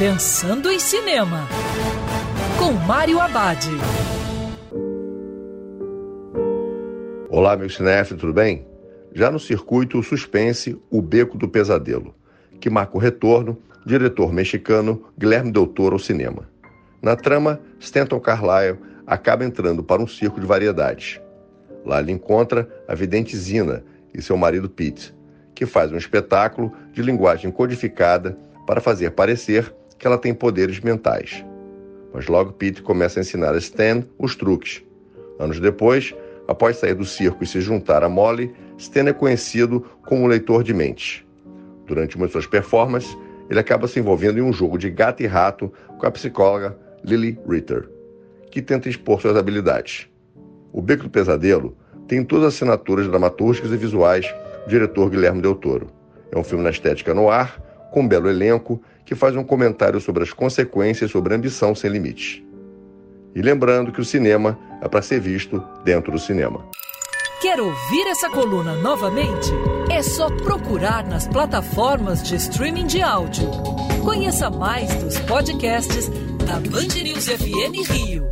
Pensando 0.00 0.70
em 0.70 0.78
Cinema, 0.78 1.46
com 2.58 2.72
Mário 2.72 3.20
Abad. 3.20 3.66
Olá, 7.28 7.54
meu 7.54 7.68
cinéfilo, 7.68 8.18
tudo 8.18 8.32
bem? 8.32 8.66
Já 9.12 9.30
no 9.30 9.38
circuito, 9.38 9.98
o 9.98 10.02
suspense 10.02 10.80
O 10.90 11.02
Beco 11.02 11.36
do 11.36 11.46
Pesadelo, 11.46 12.14
que 12.58 12.70
marca 12.70 12.96
o 12.96 12.98
retorno 12.98 13.58
diretor 13.84 14.32
mexicano 14.32 15.04
Guilherme 15.18 15.52
Del 15.52 15.66
Toro 15.66 15.96
ao 15.96 15.98
cinema. 15.98 16.48
Na 17.02 17.14
trama, 17.14 17.60
Stanton 17.78 18.20
Carlyle 18.20 18.78
acaba 19.06 19.44
entrando 19.44 19.84
para 19.84 20.00
um 20.00 20.06
circo 20.06 20.40
de 20.40 20.46
variedades. 20.46 21.20
Lá 21.84 22.00
ele 22.00 22.12
encontra 22.12 22.66
a 22.88 22.94
vidente 22.94 23.36
Zina 23.36 23.84
e 24.14 24.22
seu 24.22 24.38
marido 24.38 24.70
Pete, 24.70 25.14
que 25.54 25.66
faz 25.66 25.92
um 25.92 25.98
espetáculo 25.98 26.72
de 26.90 27.02
linguagem 27.02 27.50
codificada 27.50 28.38
para 28.66 28.80
fazer 28.80 29.10
parecer 29.10 29.74
que 30.00 30.06
ela 30.06 30.18
tem 30.18 30.34
poderes 30.34 30.80
mentais. 30.80 31.44
Mas 32.12 32.26
logo 32.26 32.52
Pete 32.52 32.82
começa 32.82 33.20
a 33.20 33.22
ensinar 33.22 33.54
a 33.54 33.58
Stan 33.58 34.02
os 34.18 34.34
truques. 34.34 34.82
Anos 35.38 35.60
depois, 35.60 36.14
após 36.48 36.78
sair 36.78 36.94
do 36.94 37.04
circo 37.04 37.44
e 37.44 37.46
se 37.46 37.60
juntar 37.60 38.02
a 38.02 38.08
Molly, 38.08 38.52
Stan 38.78 39.08
é 39.08 39.12
conhecido 39.12 39.84
como 40.06 40.26
leitor 40.26 40.64
de 40.64 40.72
mentes. 40.72 41.22
Durante 41.86 42.16
uma 42.16 42.26
de 42.26 42.32
suas 42.32 42.46
performances, 42.46 43.16
ele 43.48 43.60
acaba 43.60 43.86
se 43.86 44.00
envolvendo 44.00 44.38
em 44.38 44.42
um 44.42 44.52
jogo 44.52 44.78
de 44.78 44.90
gato 44.90 45.22
e 45.22 45.26
rato 45.26 45.72
com 45.98 46.06
a 46.06 46.10
psicóloga 46.10 46.76
Lily 47.04 47.38
Ritter, 47.46 47.88
que 48.50 48.62
tenta 48.62 48.88
expor 48.88 49.20
suas 49.20 49.36
habilidades. 49.36 50.08
O 50.72 50.80
Beco 50.80 51.04
do 51.04 51.10
Pesadelo 51.10 51.76
tem 52.08 52.24
todas 52.24 52.46
as 52.46 52.54
assinaturas 52.54 53.06
dramatúrgicas 53.06 53.70
e 53.70 53.76
visuais 53.76 54.26
do 54.64 54.70
diretor 54.70 55.10
Guilherme 55.10 55.42
Del 55.42 55.56
Toro. 55.56 55.88
É 56.32 56.38
um 56.38 56.44
filme 56.44 56.64
na 56.64 56.70
estética 56.70 57.12
no 57.12 57.28
ar, 57.28 57.60
com 57.90 58.02
um 58.02 58.08
belo 58.08 58.28
elenco 58.28 58.80
que 59.04 59.14
faz 59.14 59.34
um 59.36 59.44
comentário 59.44 60.00
sobre 60.00 60.22
as 60.22 60.32
consequências 60.32 61.10
sobre 61.10 61.34
a 61.34 61.36
ambição 61.36 61.74
sem 61.74 61.90
limites. 61.90 62.42
E 63.34 63.42
lembrando 63.42 63.92
que 63.92 64.00
o 64.00 64.04
cinema 64.04 64.58
é 64.80 64.88
para 64.88 65.02
ser 65.02 65.20
visto 65.20 65.62
dentro 65.84 66.12
do 66.12 66.18
cinema. 66.18 66.64
Quer 67.40 67.58
ouvir 67.58 68.06
essa 68.06 68.28
coluna 68.28 68.74
novamente? 68.76 69.50
É 69.90 70.02
só 70.02 70.28
procurar 70.28 71.06
nas 71.06 71.26
plataformas 71.26 72.22
de 72.22 72.36
streaming 72.36 72.86
de 72.86 73.00
áudio. 73.00 73.50
Conheça 74.04 74.50
mais 74.50 74.94
dos 74.96 75.18
podcasts 75.20 76.08
da 76.46 76.60
Band 76.70 77.02
News 77.02 77.26
FM 77.26 77.90
Rio. 77.90 78.24